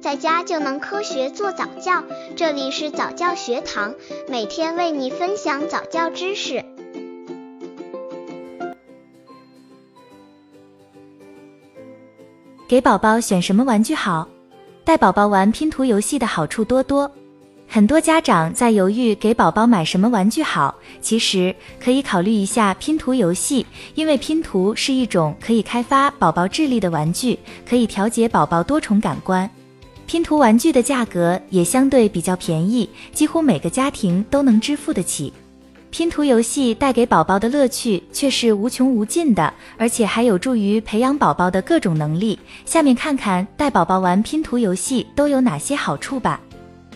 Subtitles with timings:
[0.00, 2.02] 在家就能科学做早教。
[2.34, 3.94] 这里是早教学堂，
[4.28, 6.64] 每天为你分享早教知识。
[12.66, 14.26] 给宝宝选什么玩具好？
[14.84, 17.10] 带宝宝玩拼图游戏的好处多多。
[17.68, 29.48] 很多家长在犹豫给宝宝买什么玩具好，其实可以考虑一下拼图游戏，因为拼图是一种可以开发宝宝智力的玩具，可以调节宝宝多重感官。
[30.10, 35.32] 拼图玩具的价格也相对比较便宜，几乎每个家庭都能支付得起。
[35.90, 42.36] 拼图游戏带给宝宝的乐趣却是无穷无尽的，而且还有助于培养宝宝的各种能力。
[42.66, 46.40] 下面看看带宝宝玩拼图游戏都有哪些好处吧。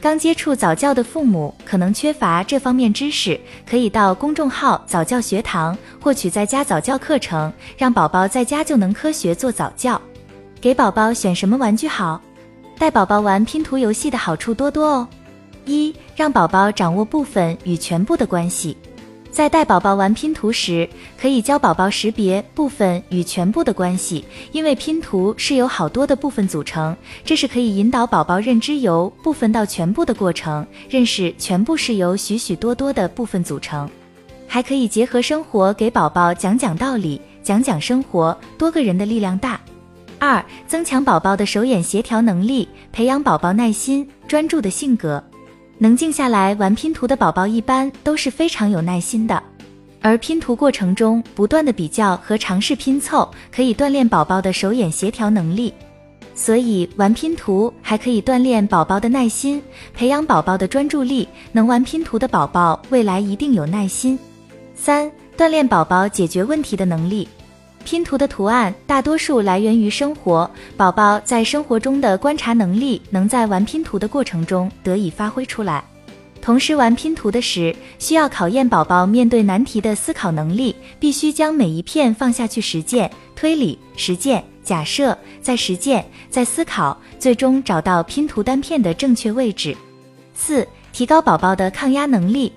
[0.00, 10.00] 刚接触早教的父母可能缺乏这方面知识，可以到公众号早教学堂获取在家早教课程，让宝宝在家就能科学做早教。
[10.62, 12.18] 给宝宝选什么玩具好？
[12.82, 15.06] 带宝宝玩拼图游戏的好处多多哦。
[15.66, 18.76] 一，让宝宝掌握部分与全部的关系。
[19.30, 33.88] 在带宝宝玩拼图时，可以教宝宝识别部分与全部的关系，因为拼图是由好多的部分组成，这是可以引导宝宝认知由部分到全部的过程，认识全部是由许许多多的部分组成。
[34.48, 39.60] 还可以结合生活给宝宝讲讲道理，讲讲生活，多个人的力量大。
[40.24, 45.20] 二，增强宝宝的手眼协调能力，培养宝宝耐心、专注的性格。
[45.78, 49.42] 能静下来玩拼图的宝宝一般都是非常有耐心的，
[50.00, 55.74] 而拼图过程中不断的比较和尝试拼凑，可以锻炼宝宝的手眼协调能力。
[56.36, 59.60] 所以玩拼图还可以锻炼宝宝的耐心，
[59.92, 61.26] 培养宝宝的专注力。
[61.50, 64.16] 能玩拼图的宝宝未来一定有耐心。
[64.76, 67.26] 三、锻炼宝宝解决问题的能力。
[67.82, 75.84] 拼图的图案大多数来源于生活，宝宝在生活中的观察能力能在玩拼图的过程中得以发挥出来。
[76.40, 89.76] 同时，玩拼图的时需要考验宝宝面对难题的思考能力，必须将每一片放下去实践、推理、实践、假设、再实践、再思考，最终找到拼图单片的正确位置。
[90.34, 92.52] 四、提高宝宝的抗压能力。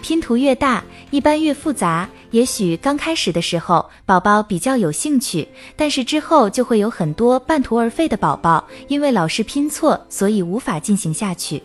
[0.00, 2.06] 拼图越大，一般越复杂。
[2.34, 5.46] 也许刚开始的时候，宝宝比较有兴趣，
[5.76, 11.62] 但是之后就会有很多半途而废的宝宝，因为老是拼错，所以无法进行下去。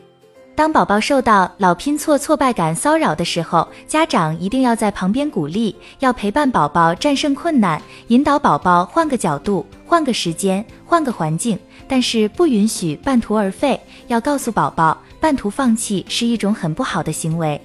[0.53, 17.59] 当宝宝受到老拼错挫败感骚扰的时候，家长一定要在旁边鼓励，要陪伴宝宝战胜困难，引导宝宝换个角度、换个时间、换个环境，但是不允许半途而废，要告诉宝宝，半途放弃是一种很不好的行为。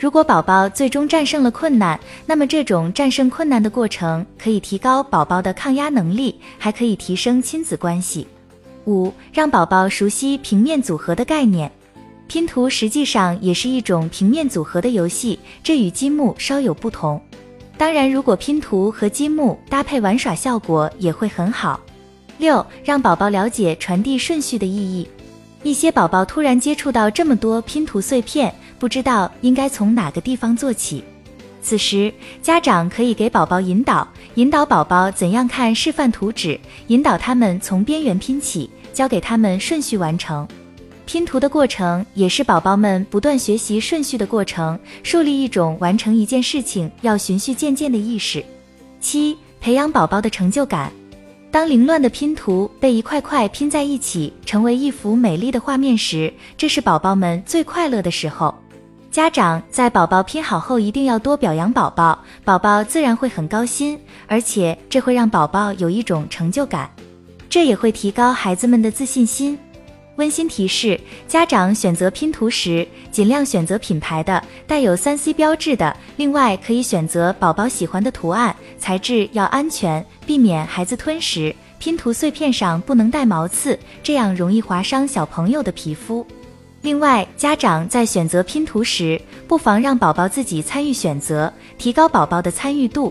[0.00, 8.26] 如果宝宝最终战胜了困难，那么这种战胜困难的过程可以提高宝宝的抗压能力，还可以提升亲子关系。
[8.86, 11.70] 五、让宝宝熟悉平面组合的概念。
[12.28, 17.20] 拼图实际上也是一种平面组合的游戏，这与积木稍有不同。
[17.76, 21.78] 当然，如果拼图和积木搭配玩耍，效果也会很好。
[22.38, 25.06] 六、让宝宝了解传递顺序的意义。
[25.62, 28.54] 一些宝宝突然接触到这么多拼图碎片。
[28.78, 31.04] 不知道应该从哪个地方做起，
[31.60, 32.10] 此时
[32.40, 40.48] 家长可以给宝宝引导，引导宝宝怎样看示范图纸，引导他们从边缘拼起，教给他们顺序完成
[41.04, 48.42] 拼图的过程，也是宝宝们不断学习顺序的过程，树立一种完成一件事情要循序渐进的意识。
[48.98, 50.90] 七、培养宝宝的成就感。
[51.50, 58.54] 当凌乱的拼图被一块块拼在一起，成为一幅美丽的画面时，这是宝宝们最快乐的时候。
[59.10, 66.88] 家长在宝宝拼好后，一定要多表扬宝宝，宝宝自然会很高兴，而且这会让宝宝有一种成就感，
[67.48, 69.58] 这也会提高孩子们的自信心。
[70.20, 75.96] 温馨提示：家长选择拼图时，尽量选择品牌的、带有三 C 标志的。
[76.16, 81.56] 另外，可以选择宝宝喜欢的图案，材质要安全，避免孩子吞食。
[81.78, 86.26] 拼图碎片上不能带毛刺，这样容易划伤小朋友的皮肤。
[86.82, 89.18] 另外，家长在选择拼图时，
[89.48, 93.10] 不妨让宝宝自己参与选择，提高宝宝的参与度，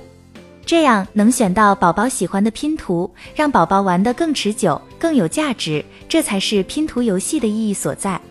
[0.63, 8.21] 这样能选到宝宝喜欢的拼图，让宝宝玩得更持久、更有价值，这才是拼图游戏的意义所在。